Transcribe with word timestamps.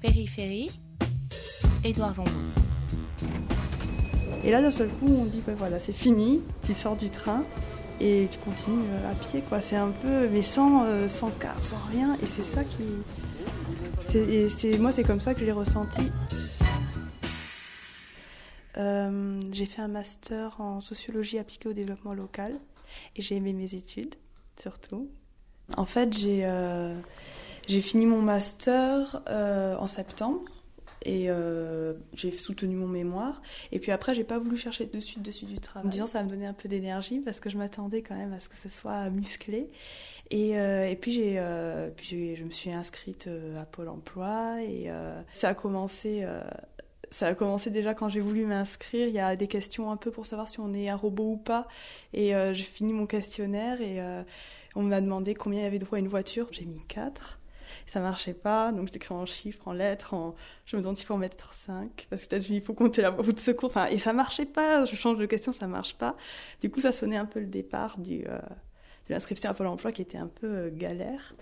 Périphérie, 0.00 0.70
Édouard 1.82 2.14
Zombo. 2.14 2.30
Et 4.44 4.50
là, 4.50 4.62
d'un 4.62 4.70
seul 4.70 4.88
coup, 4.88 5.08
on 5.08 5.24
dit, 5.24 5.42
voilà, 5.56 5.80
c'est 5.80 5.92
fini, 5.92 6.42
tu 6.64 6.72
sors 6.72 6.96
du 6.96 7.10
train 7.10 7.44
et 8.00 8.28
tu 8.30 8.38
continues 8.38 8.84
euh, 8.90 9.10
à 9.10 9.14
pied, 9.14 9.42
quoi. 9.42 9.60
C'est 9.60 9.76
un 9.76 9.90
peu, 9.90 10.28
mais 10.28 10.42
sans, 10.42 10.84
euh, 10.84 11.08
sans 11.08 11.30
carte, 11.30 11.64
sans 11.64 11.80
rien. 11.90 12.16
Et 12.22 12.26
c'est 12.26 12.44
ça 12.44 12.62
qui. 12.62 12.84
C'est, 14.06 14.78
moi, 14.78 14.92
c'est 14.92 15.02
comme 15.02 15.20
ça 15.20 15.34
que 15.34 15.40
je 15.40 15.44
l'ai 15.44 15.52
ressenti. 15.52 16.10
Euh, 18.76 19.40
j'ai 19.50 19.66
fait 19.66 19.82
un 19.82 19.88
master 19.88 20.60
en 20.60 20.80
sociologie 20.80 21.38
appliquée 21.38 21.68
au 21.68 21.72
développement 21.72 22.14
local 22.14 22.54
et 23.16 23.22
j'ai 23.22 23.34
aimé 23.34 23.52
mes 23.52 23.74
études, 23.74 24.14
surtout. 24.60 25.10
En 25.76 25.84
fait, 25.84 26.16
j'ai, 26.16 26.46
j'ai 27.68 27.80
fini 27.80 28.06
mon 28.06 28.22
master 28.22 29.22
en 29.26 29.86
septembre 29.86 30.42
et 31.04 31.26
euh, 31.28 31.94
j'ai 32.14 32.32
soutenu 32.32 32.74
mon 32.74 32.86
mémoire. 32.86 33.40
Et 33.72 33.78
puis 33.78 33.92
après, 33.92 34.14
j'ai 34.14 34.24
pas 34.24 34.38
voulu 34.38 34.56
chercher 34.56 34.86
de 34.86 35.00
suite 35.00 35.22
dessus 35.22 35.44
du 35.44 35.58
travail. 35.58 35.84
En 35.84 35.86
me 35.86 35.92
disant, 35.92 36.06
ça 36.06 36.18
va 36.18 36.24
me 36.24 36.30
donner 36.30 36.46
un 36.46 36.52
peu 36.52 36.68
d'énergie 36.68 37.20
parce 37.20 37.40
que 37.40 37.50
je 37.50 37.56
m'attendais 37.56 38.02
quand 38.02 38.16
même 38.16 38.32
à 38.32 38.40
ce 38.40 38.48
que 38.48 38.56
ce 38.56 38.68
soit 38.68 39.08
musclé. 39.10 39.70
Et, 40.30 40.58
euh, 40.58 40.94
puis, 41.00 41.38
euh, 41.38 41.88
puis 41.96 42.36
je 42.36 42.44
me 42.44 42.50
suis 42.50 42.70
inscrite 42.72 43.28
à 43.58 43.64
Pôle 43.64 43.88
emploi 43.88 44.62
et 44.62 44.90
ça 45.32 45.50
a 45.50 45.54
commencé. 45.54 46.26
ça 47.10 47.28
a 47.28 47.34
commencé 47.34 47.70
déjà 47.70 47.94
quand 47.94 48.08
j'ai 48.08 48.20
voulu 48.20 48.44
m'inscrire. 48.44 49.08
Il 49.08 49.14
y 49.14 49.20
a 49.20 49.36
des 49.36 49.48
questions 49.48 49.90
un 49.90 49.96
peu 49.96 50.10
pour 50.10 50.26
savoir 50.26 50.48
si 50.48 50.60
on 50.60 50.74
est 50.74 50.88
un 50.90 50.96
robot 50.96 51.32
ou 51.32 51.36
pas. 51.36 51.68
Et 52.12 52.32
j'ai 52.52 52.64
fini 52.64 52.92
mon 52.92 53.06
questionnaire 53.06 53.80
et 53.80 54.02
on 54.74 54.82
m'a 54.82 55.00
demandé 55.00 55.34
combien 55.34 55.60
il 55.60 55.64
y 55.64 55.66
avait 55.66 55.78
droit 55.78 55.96
à 55.96 56.00
une 56.00 56.08
voiture. 56.08 56.48
J'ai 56.50 56.66
mis 56.66 56.82
4 56.88 57.38
ça 57.90 58.00
marchait 58.00 58.34
pas, 58.34 58.72
donc 58.72 58.88
je 58.88 58.92
l'écris 58.92 59.14
en 59.14 59.26
chiffres, 59.26 59.66
en 59.66 59.72
lettres, 59.72 60.14
en... 60.14 60.34
je 60.66 60.76
me 60.76 60.82
demande 60.82 60.96
s'il 60.96 61.06
faut 61.06 61.14
en 61.14 61.18
mettre 61.18 61.54
5, 61.54 62.06
parce 62.10 62.24
que 62.24 62.28
peut-être 62.28 62.50
il 62.50 62.60
faut 62.60 62.74
compter 62.74 63.02
la 63.02 63.10
roue 63.10 63.32
de 63.32 63.38
secours, 63.38 63.70
enfin, 63.70 63.86
et 63.86 63.98
ça 63.98 64.12
marchait 64.12 64.46
pas, 64.46 64.84
je 64.84 64.94
change 64.94 65.18
de 65.18 65.26
question, 65.26 65.52
ça 65.52 65.66
marche 65.66 65.94
pas. 65.94 66.16
Du 66.60 66.70
coup, 66.70 66.80
ça 66.80 66.92
sonnait 66.92 67.16
un 67.16 67.26
peu 67.26 67.40
le 67.40 67.46
départ 67.46 67.98
du, 67.98 68.24
euh, 68.26 68.38
de 68.38 69.12
l'inscription 69.14 69.50
à 69.50 69.54
Pôle 69.54 69.68
emploi 69.68 69.92
qui 69.92 70.02
était 70.02 70.18
un 70.18 70.26
peu 70.26 70.46
euh, 70.46 70.70
galère. 70.70 71.34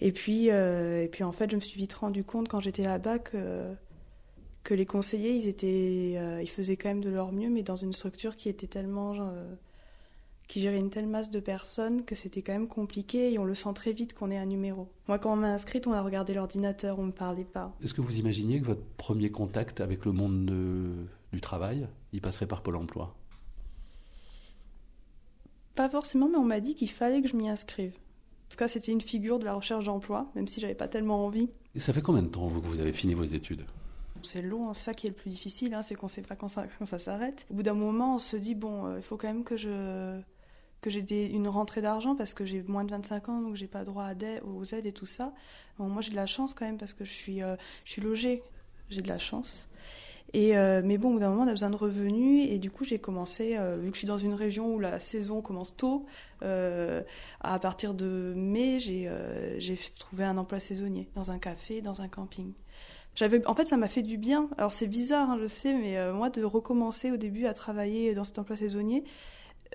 Et 0.00 0.12
puis, 0.12 0.50
euh, 0.50 1.04
et 1.04 1.08
puis, 1.08 1.24
en 1.24 1.32
fait, 1.32 1.50
je 1.50 1.56
me 1.56 1.60
suis 1.60 1.78
vite 1.78 1.92
rendu 1.92 2.24
compte 2.24 2.48
quand 2.48 2.60
j'étais 2.60 2.82
là-bas 2.82 3.18
que, 3.18 3.72
que 4.64 4.74
les 4.74 4.86
conseillers, 4.86 5.34
ils, 5.36 5.46
étaient, 5.46 6.18
ils 6.42 6.50
faisaient 6.50 6.76
quand 6.76 6.88
même 6.88 7.02
de 7.04 7.10
leur 7.10 7.32
mieux, 7.32 7.50
mais 7.50 7.62
dans 7.62 7.76
une 7.76 7.92
structure 7.92 8.36
qui 8.36 8.48
était 8.48 8.66
tellement 8.66 9.14
qui 10.52 10.60
gérait 10.60 10.80
une 10.80 10.90
telle 10.90 11.06
masse 11.06 11.30
de 11.30 11.40
personnes 11.40 12.04
que 12.04 12.14
c'était 12.14 12.42
quand 12.42 12.52
même 12.52 12.68
compliqué 12.68 13.32
et 13.32 13.38
on 13.38 13.44
le 13.46 13.54
sent 13.54 13.72
très 13.74 13.94
vite 13.94 14.12
qu'on 14.12 14.30
est 14.30 14.36
un 14.36 14.44
numéro. 14.44 14.86
Moi, 15.08 15.18
quand 15.18 15.32
on 15.32 15.36
m'a 15.36 15.46
inscrite, 15.46 15.86
on 15.86 15.94
a 15.94 16.02
regardé 16.02 16.34
l'ordinateur, 16.34 16.98
on 16.98 17.04
ne 17.04 17.06
me 17.06 17.12
parlait 17.12 17.46
pas. 17.46 17.74
Est-ce 17.82 17.94
que 17.94 18.02
vous 18.02 18.18
imaginiez 18.18 18.60
que 18.60 18.66
votre 18.66 18.84
premier 18.98 19.30
contact 19.30 19.80
avec 19.80 20.04
le 20.04 20.12
monde 20.12 20.44
du 21.32 21.40
travail, 21.40 21.88
il 22.12 22.20
passerait 22.20 22.44
par 22.44 22.62
Pôle 22.62 22.76
emploi? 22.76 23.16
Pas 25.74 25.88
forcément, 25.88 26.28
mais 26.28 26.36
on 26.36 26.44
m'a 26.44 26.60
dit 26.60 26.74
qu'il 26.74 26.90
fallait 26.90 27.22
que 27.22 27.28
je 27.28 27.36
m'y 27.36 27.48
inscrive. 27.48 27.94
En 27.94 28.50
tout 28.50 28.58
cas, 28.58 28.68
c'était 28.68 28.92
une 28.92 29.00
figure 29.00 29.38
de 29.38 29.46
la 29.46 29.54
recherche 29.54 29.86
d'emploi, 29.86 30.30
même 30.34 30.48
si 30.48 30.60
j'avais 30.60 30.74
pas 30.74 30.86
tellement 30.86 31.24
envie. 31.24 31.48
Et 31.74 31.80
ça 31.80 31.94
fait 31.94 32.02
combien 32.02 32.24
de 32.24 32.28
temps, 32.28 32.46
vous, 32.46 32.60
que 32.60 32.66
vous 32.66 32.80
avez 32.80 32.92
fini 32.92 33.14
vos 33.14 33.24
études? 33.24 33.64
C'est 34.22 34.42
long, 34.42 34.68
hein, 34.68 34.74
c'est 34.74 34.84
ça 34.84 34.92
qui 34.92 35.06
est 35.06 35.10
le 35.10 35.16
plus 35.16 35.30
difficile, 35.30 35.72
hein, 35.72 35.80
c'est 35.80 35.94
qu'on 35.94 36.06
ne 36.06 36.10
sait 36.10 36.20
pas 36.20 36.36
quand 36.36 36.48
ça, 36.48 36.66
quand 36.78 36.84
ça 36.84 36.98
s'arrête. 36.98 37.46
Au 37.50 37.54
bout 37.54 37.62
d'un 37.62 37.72
moment, 37.72 38.16
on 38.16 38.18
se 38.18 38.36
dit, 38.36 38.54
bon, 38.54 38.84
euh, 38.84 38.96
il 38.98 39.02
faut 39.02 39.16
quand 39.16 39.28
même 39.28 39.44
que 39.44 39.56
je, 39.56 40.20
que 40.82 40.90
j'ai 40.90 41.26
une 41.30 41.48
rentrée 41.48 41.80
d'argent 41.80 42.14
parce 42.14 42.34
que 42.34 42.44
j'ai 42.44 42.62
moins 42.62 42.84
de 42.84 42.90
25 42.90 43.28
ans, 43.28 43.40
donc 43.40 43.54
j'ai 43.54 43.68
pas 43.68 43.84
droit 43.84 44.04
à 44.04 44.14
aux 44.44 44.64
aides 44.64 44.84
et 44.84 44.92
tout 44.92 45.06
ça. 45.06 45.32
moi, 45.78 46.02
j'ai 46.02 46.10
de 46.10 46.16
la 46.16 46.26
chance 46.26 46.52
quand 46.52 46.66
même 46.66 46.76
parce 46.76 46.92
que 46.92 47.04
je 47.04 47.12
suis, 47.12 47.42
euh, 47.42 47.56
je 47.84 47.92
suis 47.92 48.02
logée. 48.02 48.42
J'ai 48.90 49.00
de 49.00 49.08
la 49.08 49.18
chance. 49.18 49.68
Et 50.34 50.56
euh, 50.56 50.82
mais 50.84 50.98
bon, 50.98 51.10
au 51.10 51.12
bout 51.14 51.20
d'un 51.20 51.30
moment, 51.30 51.44
on 51.44 51.48
a 51.48 51.52
besoin 51.52 51.70
de 51.70 51.76
revenus 51.76 52.46
et 52.50 52.58
du 52.58 52.70
coup, 52.70 52.84
j'ai 52.84 52.98
commencé, 52.98 53.56
euh, 53.56 53.76
vu 53.76 53.88
que 53.90 53.94
je 53.94 53.98
suis 53.98 54.06
dans 54.08 54.18
une 54.18 54.34
région 54.34 54.74
où 54.74 54.80
la 54.80 54.98
saison 54.98 55.40
commence 55.40 55.76
tôt, 55.76 56.04
à 56.42 57.58
partir 57.60 57.94
de 57.94 58.34
mai, 58.36 58.78
j'ai 58.80 59.08
trouvé 59.98 60.24
un 60.24 60.36
emploi 60.36 60.58
saisonnier 60.58 61.08
dans 61.14 61.30
un 61.30 61.38
café, 61.38 61.80
dans 61.80 62.02
un 62.02 62.08
camping. 62.08 62.52
En 63.46 63.54
fait, 63.54 63.66
ça 63.66 63.76
m'a 63.76 63.88
fait 63.88 64.02
du 64.02 64.16
bien. 64.16 64.48
Alors 64.58 64.72
c'est 64.72 64.88
bizarre, 64.88 65.30
hein, 65.30 65.38
je 65.40 65.46
sais, 65.46 65.72
mais 65.72 66.12
moi 66.12 66.28
de 66.28 66.42
recommencer 66.42 67.12
au 67.12 67.16
début 67.16 67.46
à 67.46 67.52
travailler 67.52 68.14
dans 68.14 68.24
cet 68.24 68.38
emploi 68.40 68.56
saisonnier, 68.56 69.04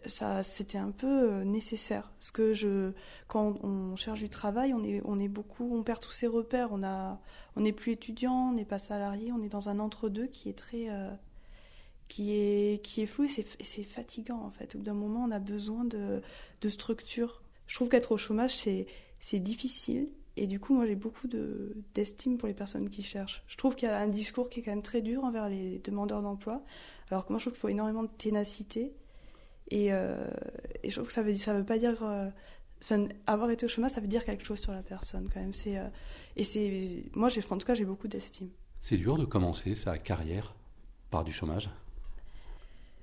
ça 0.05 0.43
c'était 0.43 0.77
un 0.77 0.91
peu 0.91 1.07
euh, 1.07 1.43
nécessaire. 1.43 2.11
Parce 2.19 2.31
que 2.31 2.93
quand 3.27 3.57
on 3.63 3.95
cherche 3.95 4.19
du 4.19 4.29
travail 4.29 4.73
on 4.73 5.19
est 5.19 5.27
beaucoup 5.27 5.75
on 5.75 5.83
perd 5.83 5.99
tous 5.99 6.11
ses 6.11 6.27
repères. 6.27 6.69
On 6.71 7.61
n'est 7.61 7.73
plus 7.73 7.93
étudiant 7.93 8.49
on 8.49 8.53
n'est 8.53 8.65
pas 8.65 8.79
salarié 8.79 9.31
on 9.31 9.41
est 9.41 9.49
dans 9.49 9.69
un 9.69 9.79
entre 9.79 10.09
deux 10.09 10.27
qui 10.27 10.49
est 10.49 10.57
très 10.57 10.89
euh, 10.89 11.11
qui 12.07 12.33
est 12.33 12.83
qui 12.83 13.01
est 13.01 13.07
flou 13.07 13.25
et 13.25 13.63
c'est 13.63 13.83
fatigant 13.83 14.41
en 14.41 14.51
fait. 14.51 14.75
Au 14.75 14.79
bout 14.79 14.85
d'un 14.85 14.93
moment 14.93 15.25
on 15.27 15.31
a 15.31 15.39
besoin 15.39 15.85
de 15.85 16.21
structure. 16.69 17.41
Je 17.67 17.75
trouve 17.75 17.89
qu'être 17.89 18.11
au 18.11 18.17
chômage 18.17 18.55
c'est 18.55 19.39
difficile. 19.39 20.09
Et 20.39 20.45
du 20.45 20.59
coup 20.59 20.75
moi 20.75 20.85
j'ai 20.85 20.95
beaucoup 20.95 21.27
de 21.27 21.75
d'estime 21.95 22.37
pour 22.37 22.47
les 22.47 22.53
personnes 22.53 22.89
qui 22.89 23.01
cherchent. 23.01 23.43
Je 23.47 23.57
trouve 23.57 23.75
qu'il 23.75 23.89
y 23.89 23.91
a 23.91 23.97
un 23.97 24.07
discours 24.07 24.49
qui 24.49 24.59
est 24.59 24.63
quand 24.63 24.71
même 24.71 24.83
très 24.83 25.01
dur 25.01 25.23
envers 25.23 25.49
les 25.49 25.79
demandeurs 25.79 26.21
d'emploi. 26.21 26.63
Alors 27.09 27.25
que 27.25 27.33
moi 27.33 27.39
je 27.39 27.45
trouve 27.45 27.53
qu'il 27.53 27.61
faut 27.61 27.69
énormément 27.69 28.03
de 28.03 28.09
ténacité 28.17 28.93
et, 29.69 29.91
euh, 29.91 30.27
et, 30.83 30.89
je 30.89 30.95
trouve 30.95 31.07
que 31.07 31.13
ça 31.13 31.21
veut, 31.21 31.33
ça 31.35 31.53
veut 31.53 31.65
pas 31.65 31.77
dire. 31.77 32.03
Euh, 32.03 32.29
avoir 33.25 33.49
été 33.49 33.65
au 33.65 33.69
chômage, 33.69 33.91
ça 33.91 34.01
veut 34.01 34.07
dire 34.07 34.23
quelque 34.23 34.45
chose 34.45 34.59
sur 34.59 34.71
la 34.71 34.83
personne 34.83 35.27
quand 35.33 35.39
même. 35.39 35.53
C'est, 35.53 35.77
euh, 35.77 35.87
et 36.35 36.43
c'est, 36.43 37.03
moi, 37.15 37.27
j'ai, 37.27 37.41
en 37.49 37.57
tout 37.57 37.65
cas, 37.65 37.73
j'ai 37.73 37.85
beaucoup 37.85 38.07
d'estime. 38.07 38.49
C'est 38.79 38.97
dur 38.97 39.17
de 39.17 39.25
commencer 39.25 39.75
sa 39.75 39.97
carrière 39.97 40.53
par 41.09 41.23
du 41.23 41.33
chômage? 41.33 41.69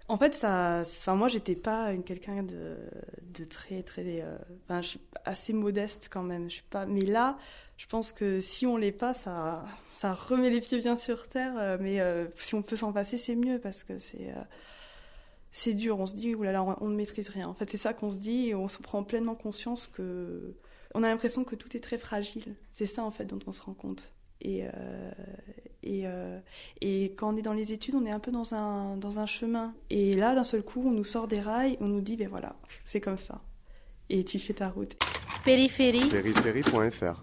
En 0.07 0.17
fait, 0.17 0.35
ça, 0.35 0.83
enfin, 0.83 1.17
moi, 1.17 1.29
j'étais 1.29 1.57
pas 1.57 1.93
une 1.93 2.05
quelqu'un 2.05 2.45
de, 2.45 2.77
de, 3.37 3.45
très, 3.45 3.83
très, 3.83 4.25
enfin, 4.65 4.81
je 4.81 4.89
suis 4.89 5.01
assez 5.25 5.53
modeste 5.53 6.09
quand 6.11 6.23
même. 6.23 6.49
Je 6.49 6.57
suis 6.57 6.65
pas, 6.71 6.87
mais 6.87 7.01
là, 7.01 7.37
je 7.77 7.87
pense 7.87 8.13
que 8.13 8.39
si 8.39 8.67
on 8.67 8.77
l'est 8.77 8.93
pas, 8.93 9.13
ça, 9.13 9.65
ça 9.91 10.15
remet 10.15 10.51
les 10.51 10.61
pieds 10.61 10.79
bien 10.79 10.97
sur 10.97 11.27
terre. 11.29 11.79
Mais 11.81 12.01
si 12.37 12.55
on 12.55 12.63
peut 12.63 12.77
s'en 12.77 12.93
passer, 12.93 13.17
c'est 13.17 13.35
mieux 13.35 13.59
parce 13.59 13.83
que 13.83 13.99
c'est, 13.99 14.33
c'est 15.55 15.75
dur. 15.75 16.01
On 16.01 16.07
se 16.07 16.15
dit, 16.15 16.35
oulala, 16.35 16.65
on, 16.81 16.89
ne 16.89 16.97
maîtrise 16.97 17.29
rien. 17.29 17.49
En 17.49 17.55
fait, 17.55 17.71
c'est 17.71 17.79
ça 17.79 17.95
qu'on 17.95 18.11
se 18.11 18.17
dit 18.17 18.49
et 18.49 18.55
on 18.57 18.67
se 18.67 18.83
prend 18.83 19.05
pleinement 19.05 19.37
conscience 19.37 19.87
que. 19.87 20.57
On 20.97 21.03
a 21.03 21.09
l'impression 21.09 21.45
que 21.45 21.55
tout 21.57 21.77
est 21.77 21.81
très 21.81 21.97
fragile. 21.97 22.57
C'est 22.71 22.87
ça, 22.87 23.03
en 23.05 23.11
fait, 23.11 23.25
dont 23.25 23.39
on 23.47 23.53
se 23.53 23.63
rend 23.63 23.75
compte. 23.75 24.13
Et, 24.41 24.65
euh, 24.65 25.11
et, 25.83 26.03
euh, 26.05 26.39
et, 26.81 27.15
quand 27.17 27.33
on 27.33 27.37
est 27.37 27.43
dans 27.43 27.53
les 27.53 27.73
études, 27.73 27.95
on 27.95 28.05
est 28.05 28.11
un 28.11 28.21
peu 28.21 28.31
dans 28.31 28.55
un, 28.55 28.97
dans 28.97 29.19
un 29.19 29.27
chemin. 29.27 29.75
Et 29.91 30.15
là, 30.15 30.35
d'un 30.35 30.45
seul 30.45 30.63
coup, 30.63 30.83
on 30.85 30.91
nous 30.91 31.05
sort 31.05 31.29
des 31.29 31.41
rails, 31.41 31.77
on 31.81 31.89
nous 31.89 32.01
dit, 32.01 32.17
ben 32.17 32.29
voilà, 32.29 32.57
c'est 32.85 33.01
comme 33.01 33.19
ça. 33.19 33.41
Et 34.11 34.25
tu 34.25 34.39
fais 34.39 34.55
ta 34.55 34.69
route. 34.69 34.97
Périphérie. 35.45 36.09
Périphérie.fr 36.09 37.23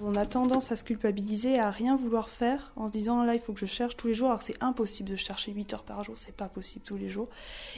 on 0.00 0.14
a 0.14 0.26
tendance 0.26 0.72
à 0.72 0.76
se 0.76 0.84
culpabiliser, 0.84 1.58
à 1.58 1.70
rien 1.70 1.96
vouloir 1.96 2.28
faire, 2.28 2.72
en 2.76 2.88
se 2.88 2.92
disant 2.92 3.24
là 3.24 3.34
il 3.34 3.40
faut 3.40 3.52
que 3.52 3.60
je 3.60 3.66
cherche 3.66 3.96
tous 3.96 4.08
les 4.08 4.14
jours, 4.14 4.28
alors 4.28 4.38
que 4.38 4.44
c'est 4.44 4.62
impossible 4.62 5.10
de 5.10 5.16
chercher 5.16 5.52
8 5.52 5.74
heures 5.74 5.82
par 5.82 6.04
jour, 6.04 6.18
c'est 6.18 6.36
pas 6.36 6.48
possible 6.48 6.84
tous 6.84 6.96
les 6.96 7.08
jours. 7.08 7.28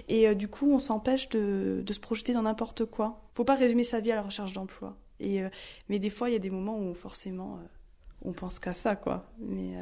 Et 0.09 0.29
euh, 0.29 0.35
du 0.35 0.49
coup 0.49 0.71
on 0.71 0.79
s'empêche 0.79 1.29
de, 1.31 1.85
se 1.89 2.01
projeter 2.01 2.33
dans 2.33 2.43
n'importe 2.43 2.85
quoi. 2.85 3.23
Faut 3.33 3.45
pas 3.45 3.55
résumer 3.55 3.85
sa 3.85 4.01
vie 4.01 4.13
à 4.13 4.17
la 4.17 4.23
recherche 4.23 4.53
d'emploi. 4.53 4.97
Et, 5.21 5.43
euh, 5.43 5.49
mais 5.89 5.99
des 5.99 6.11
fois 6.11 6.29
il 6.29 6.33
y 6.33 6.37
a 6.37 6.41
des 6.41 6.51
moments 6.51 6.79
où 6.79 6.95
forcément 6.95 7.57
euh, 7.57 7.67
on 8.23 8.33
pense 8.33 8.59
qu'à 8.59 8.75
ça 8.75 8.97
quoi. 8.97 9.31
Mais 9.39 9.75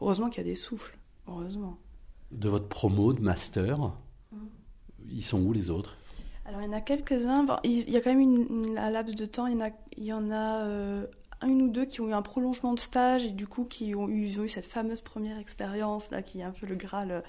heureusement 0.00 0.28
qu'il 0.28 0.42
y 0.42 0.46
a 0.46 0.48
des 0.48 0.56
souffles, 0.56 0.98
heureusement. 1.28 1.78
De 2.30 2.48
votre 2.48 2.68
promo 2.68 3.12
de 3.12 3.20
master, 3.20 3.78
mmh. 4.32 4.36
ils 5.10 5.22
sont 5.22 5.40
où 5.42 5.52
les 5.52 5.70
autres? 5.70 5.96
Alors 6.46 6.60
il 6.60 6.66
y 6.66 6.68
en 6.68 6.72
a 6.72 6.80
quelques-uns. 6.80 7.46
il 7.62 7.88
y 7.90 7.96
a 7.96 8.00
quand 8.00 8.10
même 8.10 8.20
une, 8.20 8.76
un 8.76 8.90
laps 8.90 9.14
de 9.14 9.24
temps. 9.24 9.46
Il 9.46 9.54
y 9.54 9.56
en 9.56 9.66
a, 9.66 9.70
il 9.96 10.04
y 10.04 10.12
en 10.12 10.30
a 10.30 10.66
une 11.46 11.62
ou 11.62 11.68
deux 11.68 11.84
qui 11.84 12.00
ont 12.00 12.08
eu 12.08 12.12
un 12.12 12.22
prolongement 12.22 12.74
de 12.74 12.78
stage 12.78 13.24
et 13.24 13.30
du 13.30 13.46
coup 13.46 13.64
qui 13.64 13.94
ont 13.94 14.08
eu, 14.08 14.24
ils 14.24 14.40
ont 14.40 14.44
eu 14.44 14.48
cette 14.48 14.66
fameuse 14.66 15.00
première 15.00 15.38
expérience 15.38 16.10
là 16.10 16.22
qui 16.22 16.40
est 16.40 16.44
un 16.44 16.50
peu 16.50 16.66
le 16.66 16.74
graal 16.74 17.10
euh, 17.10 17.20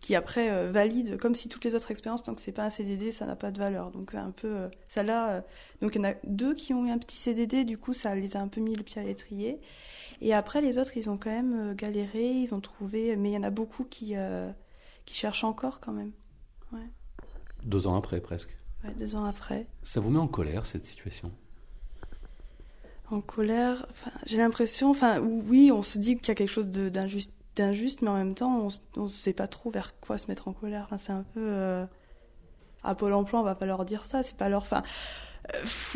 qui 0.00 0.14
après 0.14 0.50
euh, 0.50 0.70
valide 0.70 1.16
comme 1.18 1.34
si 1.34 1.48
toutes 1.48 1.64
les 1.64 1.74
autres 1.74 1.90
expériences 1.90 2.22
tant 2.22 2.34
que 2.34 2.40
c'est 2.40 2.52
pas 2.52 2.64
un 2.64 2.70
CDD 2.70 3.10
ça 3.10 3.26
n'a 3.26 3.36
pas 3.36 3.50
de 3.50 3.58
valeur. 3.58 3.90
Donc 3.90 4.10
c'est 4.12 4.18
un 4.18 4.30
peu 4.30 4.48
euh, 4.48 4.68
ça 4.88 5.02
là 5.02 5.44
donc 5.80 5.94
il 5.94 5.98
y 5.98 6.00
en 6.00 6.10
a 6.10 6.14
deux 6.24 6.54
qui 6.54 6.74
ont 6.74 6.86
eu 6.86 6.90
un 6.90 6.98
petit 6.98 7.16
CDD 7.16 7.64
du 7.64 7.78
coup 7.78 7.92
ça 7.92 8.14
les 8.14 8.36
a 8.36 8.40
un 8.40 8.48
peu 8.48 8.60
mis 8.60 8.74
le 8.74 8.82
pied 8.82 9.00
à 9.00 9.04
l'étrier. 9.04 9.60
Et 10.20 10.32
après 10.32 10.60
les 10.60 10.78
autres 10.78 10.96
ils 10.96 11.10
ont 11.10 11.18
quand 11.18 11.30
même 11.30 11.74
galéré 11.74 12.30
ils 12.30 12.54
ont 12.54 12.60
trouvé 12.60 13.16
mais 13.16 13.30
il 13.30 13.34
y 13.34 13.38
en 13.38 13.42
a 13.42 13.50
beaucoup 13.50 13.84
qui 13.84 14.14
qui 15.04 15.14
cherchent 15.14 15.44
encore 15.44 15.80
quand 15.80 15.92
même. 15.92 16.12
Ouais. 16.72 16.90
deux 17.64 17.86
ans 17.86 17.96
après 17.96 18.20
presque. 18.20 18.56
Ouais, 18.84 18.92
deux 18.94 19.14
ans 19.16 19.24
après. 19.24 19.66
Ça 19.82 20.00
vous 20.00 20.10
met 20.10 20.18
en 20.18 20.28
colère 20.28 20.66
cette 20.66 20.84
situation? 20.84 21.32
En 23.10 23.20
colère. 23.20 23.86
j'ai 24.26 24.38
l'impression, 24.38 24.90
enfin, 24.90 25.20
oui, 25.20 25.70
on 25.72 25.82
se 25.82 25.98
dit 25.98 26.16
qu'il 26.16 26.28
y 26.28 26.30
a 26.30 26.34
quelque 26.34 26.50
chose 26.50 26.68
d'injuste, 26.68 28.02
mais 28.02 28.08
en 28.08 28.16
même 28.16 28.34
temps, 28.34 28.68
on 28.96 29.02
ne 29.02 29.08
sait 29.08 29.32
pas 29.32 29.46
trop 29.46 29.70
vers 29.70 29.98
quoi 30.00 30.18
se 30.18 30.28
mettre 30.28 30.48
en 30.48 30.52
colère. 30.52 30.88
c'est 30.98 31.12
un 31.12 31.24
peu. 31.34 31.40
Euh, 31.40 31.86
à 32.82 32.94
Pôle 32.94 33.14
emploi, 33.14 33.40
on 33.40 33.42
va 33.42 33.54
pas 33.54 33.66
leur 33.66 33.84
dire 33.84 34.06
ça, 34.06 34.22
c'est 34.22 34.36
pas 34.36 34.48
leur. 34.48 34.62
Enfin, 34.62 34.82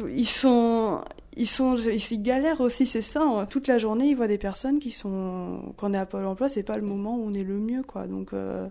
ils 0.09 0.29
sont, 0.29 1.03
ils 1.37 1.47
sont, 1.47 1.77
ils 1.77 2.23
galèrent 2.23 2.61
aussi, 2.61 2.87
c'est 2.87 3.03
ça. 3.03 3.23
Hein. 3.23 3.47
Toute 3.47 3.69
la 3.69 3.79
journée, 3.79 4.09
ils 4.09 4.17
voient 4.17 4.29
des 4.29 4.39
personnes 4.39 4.79
qui 4.79 4.91
sont, 4.91 5.75
quand 5.77 5.91
on 5.91 5.95
est 5.95 5.99
à 5.99 6.07
Pôle 6.07 6.27
Emploi, 6.27 6.49
c'est 6.49 6.63
pas 6.63 6.77
le 6.77 6.83
moment 6.83 7.17
où 7.17 7.25
on 7.25 7.33
est 7.33 7.45
le 7.45 7.59
mieux, 7.59 7.83
quoi. 7.83 8.07
Donc, 8.07 8.33
euh, 8.33 8.69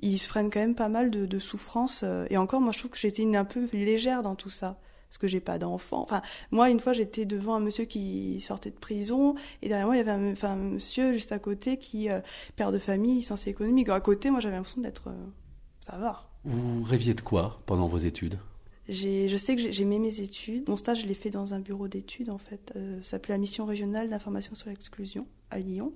ils 0.00 0.18
se 0.18 0.28
prennent 0.28 0.50
quand 0.50 0.60
même 0.60 0.74
pas 0.74 0.88
mal 0.88 1.10
de, 1.10 1.38
souffrances. 1.38 2.02
Euh. 2.04 2.26
Et 2.30 2.36
encore, 2.36 2.60
moi, 2.60 2.72
je 2.72 2.78
trouve 2.78 2.90
que 2.90 2.98
j'étais 2.98 3.24
un 3.36 3.44
peu 3.44 3.66
légère 3.72 4.22
dans 4.22 4.34
tout 4.34 4.50
ça 4.50 4.76
parce 5.08 5.18
que 5.18 5.28
j'ai 5.28 5.40
pas 5.40 5.58
d'enfant. 5.58 6.02
Enfin, 6.02 6.22
moi, 6.50 6.70
une 6.70 6.80
fois, 6.80 6.92
j'étais 6.92 7.24
devant 7.24 7.54
un 7.54 7.60
monsieur 7.60 7.84
qui 7.84 8.40
sortait 8.40 8.70
de 8.70 8.76
prison, 8.76 9.34
et 9.62 9.68
derrière 9.68 9.86
moi, 9.86 9.96
il 9.96 9.98
y 9.98 10.02
avait 10.02 10.10
un, 10.10 10.32
enfin, 10.32 10.56
monsieur 10.56 11.12
juste 11.12 11.32
à 11.32 11.38
côté 11.38 11.78
qui, 11.78 12.10
euh, 12.10 12.20
père 12.56 12.72
de 12.72 12.78
famille, 12.78 13.16
licencié 13.16 13.50
économique. 13.50 13.88
À 13.88 14.00
côté, 14.00 14.30
moi, 14.30 14.40
j'avais 14.40 14.56
l'impression 14.56 14.82
d'être, 14.82 15.10
ça 15.80 15.96
va. 15.98 16.30
Vous 16.44 16.82
rêviez 16.82 17.14
de 17.14 17.20
quoi 17.20 17.62
pendant 17.66 17.88
vos 17.88 17.98
études? 17.98 18.38
Je 18.88 19.36
sais 19.36 19.54
que 19.54 19.70
j'aimais 19.70 19.98
mes 19.98 20.20
études. 20.20 20.66
Mon 20.68 20.78
stage, 20.78 21.02
je 21.02 21.06
l'ai 21.06 21.14
fait 21.14 21.28
dans 21.28 21.52
un 21.52 21.60
bureau 21.60 21.88
d'études, 21.88 22.30
en 22.30 22.38
fait. 22.38 22.72
Euh, 22.74 22.96
ça 23.02 23.10
s'appelait 23.10 23.34
la 23.34 23.38
mission 23.38 23.66
régionale 23.66 24.08
d'information 24.08 24.54
sur 24.54 24.70
l'exclusion 24.70 25.26
à 25.50 25.58
Lyon. 25.58 25.92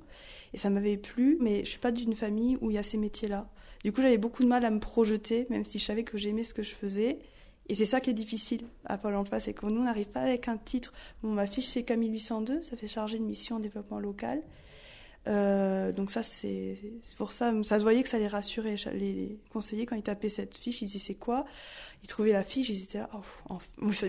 Et 0.52 0.58
ça 0.58 0.68
m'avait 0.68 0.98
plu, 0.98 1.38
mais 1.40 1.64
je 1.64 1.70
suis 1.70 1.78
pas 1.78 1.90
d'une 1.90 2.14
famille 2.14 2.58
où 2.60 2.70
il 2.70 2.74
y 2.74 2.78
a 2.78 2.82
ces 2.82 2.98
métiers-là. 2.98 3.48
Du 3.82 3.92
coup, 3.92 4.02
j'avais 4.02 4.18
beaucoup 4.18 4.42
de 4.42 4.48
mal 4.48 4.66
à 4.66 4.70
me 4.70 4.78
projeter, 4.78 5.46
même 5.48 5.64
si 5.64 5.78
je 5.78 5.84
savais 5.84 6.04
que 6.04 6.18
j'aimais 6.18 6.42
ce 6.42 6.52
que 6.52 6.62
je 6.62 6.74
faisais. 6.74 7.18
Et 7.68 7.74
c'est 7.74 7.84
ça 7.84 8.00
qui 8.00 8.10
est 8.10 8.14
difficile 8.14 8.66
à 8.84 8.98
Pôle 8.98 9.14
emploi, 9.14 9.40
c'est 9.40 9.54
que 9.54 9.66
nous, 9.66 9.80
on 9.80 9.84
n'arrive 9.84 10.08
pas 10.08 10.20
avec 10.20 10.48
un 10.48 10.56
titre. 10.56 10.92
Bon, 11.22 11.30
ma 11.30 11.46
fiche, 11.46 11.66
c'est 11.66 11.82
K1802, 11.82 12.62
ça 12.62 12.76
fait 12.76 12.88
charger 12.88 13.18
de 13.18 13.24
mission 13.24 13.56
en 13.56 13.60
développement 13.60 14.00
local. 14.00 14.42
Euh, 15.28 15.92
donc 15.92 16.10
ça, 16.10 16.22
c'est 16.22 16.76
pour 17.16 17.30
ça, 17.30 17.52
ça 17.62 17.78
se 17.78 17.84
voyait 17.84 18.02
que 18.02 18.08
ça 18.08 18.18
les 18.18 18.26
rassurait. 18.26 18.74
Les 18.92 19.38
conseillers, 19.52 19.86
quand 19.86 19.94
ils 19.94 20.02
tapaient 20.02 20.28
cette 20.28 20.56
fiche, 20.56 20.82
ils 20.82 20.86
disaient 20.86 20.98
c'est 20.98 21.14
quoi? 21.14 21.44
Ils 22.02 22.08
trouvaient 22.08 22.32
la 22.32 22.42
fiche, 22.42 22.68
ils 22.68 22.82
étaient 22.82 22.98
là, 22.98 23.08
oh, 23.48 23.58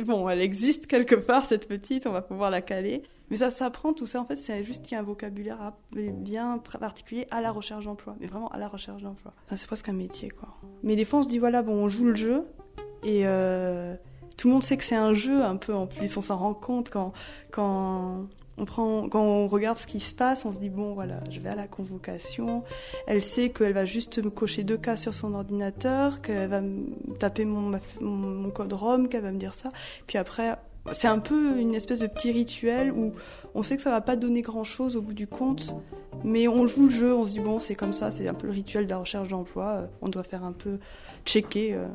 bon, 0.03 0.27
elle 0.27 0.41
existe 0.41 0.87
quelque 0.87 1.13
part, 1.13 1.45
cette 1.45 1.67
petite, 1.67 2.07
on 2.07 2.11
va 2.11 2.23
pouvoir 2.23 2.49
la 2.49 2.61
caler. 2.61 3.03
Mais 3.29 3.37
ça 3.37 3.51
s'apprend, 3.51 3.93
tout 3.93 4.07
ça, 4.07 4.19
en 4.21 4.25
fait, 4.25 4.35
c'est 4.35 4.63
juste 4.63 4.83
qu'il 4.83 4.93
y 4.93 4.95
a 4.95 4.99
un 4.99 5.03
vocabulaire 5.03 5.73
bien 5.91 6.57
particulier 6.79 7.27
à 7.29 7.41
la 7.41 7.51
recherche 7.51 7.85
d'emploi, 7.85 8.15
mais 8.19 8.25
vraiment 8.25 8.49
à 8.49 8.57
la 8.57 8.67
recherche 8.67 9.03
d'emploi. 9.03 9.33
c'est 9.55 9.67
presque 9.67 9.89
un 9.89 9.93
métier, 9.93 10.29
quoi. 10.29 10.49
Mais 10.81 10.95
des 10.95 11.05
fois, 11.05 11.19
on 11.19 11.23
se 11.23 11.29
dit, 11.29 11.37
voilà, 11.37 11.61
bon, 11.61 11.73
on 11.73 11.89
joue 11.89 12.05
le 12.05 12.15
jeu, 12.15 12.45
et 13.03 13.23
euh, 13.25 13.95
tout 14.37 14.47
le 14.47 14.53
monde 14.53 14.63
sait 14.63 14.77
que 14.77 14.83
c'est 14.83 14.95
un 14.95 15.13
jeu, 15.13 15.43
un 15.43 15.55
peu, 15.55 15.73
en 15.73 15.87
plus, 15.87 16.17
on 16.17 16.21
s'en 16.21 16.37
rend 16.37 16.53
compte 16.53 16.89
quand, 16.89 17.13
quand 17.51 18.27
on 18.57 18.65
prend, 18.65 19.09
quand 19.09 19.21
on 19.21 19.47
regarde 19.47 19.77
ce 19.77 19.87
qui 19.87 19.99
se 19.99 20.13
passe, 20.13 20.45
on 20.45 20.51
se 20.51 20.59
dit 20.59 20.69
bon 20.69 20.93
voilà, 20.93 21.19
je 21.31 21.39
vais 21.39 21.49
à 21.49 21.55
la 21.55 21.67
convocation. 21.67 22.63
Elle 23.07 23.21
sait 23.21 23.49
qu'elle 23.49 23.73
va 23.73 23.85
juste 23.85 24.23
me 24.23 24.29
cocher 24.29 24.63
deux 24.63 24.77
cas 24.77 24.95
sur 24.95 25.13
son 25.13 25.33
ordinateur, 25.33 26.21
qu'elle 26.21 26.49
va 26.49 26.61
me 26.61 26.85
taper 27.17 27.45
mon, 27.45 27.79
mon, 28.01 28.49
code 28.51 28.73
ROM, 28.73 29.07
qu'elle 29.09 29.23
va 29.23 29.31
me 29.31 29.39
dire 29.39 29.53
ça. 29.53 29.71
Puis 30.07 30.17
après, 30.17 30.55
c'est 30.91 31.07
un 31.07 31.19
peu 31.19 31.57
une 31.57 31.73
espèce 31.73 31.99
de 31.99 32.07
petit 32.07 32.31
rituel 32.31 32.91
où 32.91 33.13
on 33.55 33.63
sait 33.63 33.75
que 33.75 33.81
ça 33.81 33.91
va 33.91 34.01
pas 34.01 34.15
donner 34.15 34.41
grand 34.41 34.63
chose 34.63 34.97
au 34.97 35.01
bout 35.01 35.13
du 35.13 35.27
compte, 35.27 35.75
mais 36.23 36.47
on 36.47 36.67
joue 36.67 36.85
le 36.85 36.91
jeu, 36.91 37.15
on 37.15 37.25
se 37.25 37.31
dit 37.31 37.39
bon 37.39 37.57
c'est 37.57 37.75
comme 37.75 37.93
ça, 37.93 38.11
c'est 38.11 38.27
un 38.27 38.33
peu 38.33 38.47
le 38.47 38.53
rituel 38.53 38.85
de 38.85 38.91
la 38.91 38.97
recherche 38.97 39.29
d'emploi. 39.29 39.87
On 40.01 40.09
doit 40.09 40.23
faire 40.23 40.43
un 40.43 40.51
peu 40.51 40.77
checker 41.25 41.73
euh, 41.73 41.87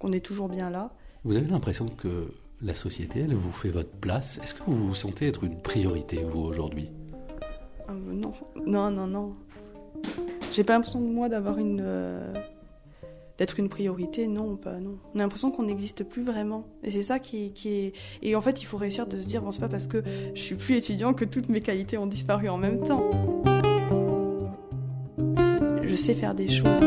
qu'on 0.00 0.12
est 0.12 0.24
toujours 0.24 0.48
bien 0.48 0.70
là. 0.70 0.90
Vous 1.22 1.36
avez 1.36 1.46
l'impression 1.46 1.86
que 1.86 2.32
la 2.62 2.74
société, 2.74 3.20
elle 3.20 3.34
vous 3.34 3.52
fait 3.52 3.68
votre 3.68 3.90
place. 3.90 4.40
Est-ce 4.42 4.54
que 4.54 4.62
vous 4.66 4.88
vous 4.88 4.94
sentez 4.94 5.28
être 5.28 5.44
une 5.44 5.60
priorité, 5.60 6.24
vous, 6.28 6.40
aujourd'hui? 6.40 6.90
Euh, 7.88 7.92
Non, 7.92 8.32
non, 8.66 8.90
non, 8.90 9.06
non. 9.06 9.34
J'ai 10.52 10.64
pas 10.64 10.72
l'impression 10.72 11.00
de 11.00 11.06
moi 11.06 11.28
d'avoir 11.28 11.58
une. 11.58 11.80
Euh, 11.82 12.32
d'être 13.38 13.58
une 13.58 13.68
priorité, 13.68 14.26
non, 14.26 14.56
pas, 14.56 14.78
non. 14.80 14.98
On 15.14 15.18
a 15.18 15.22
l'impression 15.22 15.50
qu'on 15.50 15.62
n'existe 15.62 16.04
plus 16.04 16.22
vraiment. 16.22 16.64
Et 16.82 16.90
c'est 16.90 17.02
ça 17.02 17.18
qui, 17.18 17.52
qui, 17.52 17.68
est. 17.68 17.92
Et 18.22 18.34
en 18.34 18.40
fait, 18.40 18.62
il 18.62 18.64
faut 18.64 18.76
réussir 18.78 19.06
de 19.06 19.20
se 19.20 19.26
dire, 19.26 19.42
bon, 19.42 19.52
c'est 19.52 19.60
pas 19.60 19.68
parce 19.68 19.86
que 19.86 20.02
je 20.34 20.40
suis 20.40 20.56
plus 20.56 20.76
étudiant 20.76 21.14
que 21.14 21.24
toutes 21.24 21.48
mes 21.50 21.60
qualités 21.60 21.98
ont 21.98 22.06
disparu 22.06 22.48
en 22.48 22.58
même 22.58 22.82
temps. 22.82 23.10
Je 25.82 25.94
sais 25.94 26.14
faire 26.14 26.34
des 26.34 26.48
choses. 26.48 26.80